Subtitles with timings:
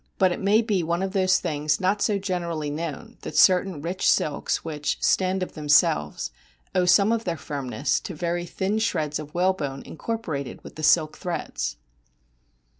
[0.17, 4.09] But it may be one of those things not so generally known that certain rich
[4.09, 6.31] silks which "stand of them selves"
[6.73, 11.19] owe some of their firmness to very thin shreds of whalebone incorporated with the silk
[11.19, 11.77] threads